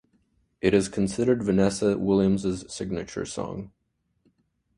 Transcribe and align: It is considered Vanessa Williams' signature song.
It 0.61 0.73
is 0.73 0.89
considered 0.89 1.43
Vanessa 1.43 1.95
Williams' 1.95 2.65
signature 2.73 3.23
song. 3.23 3.71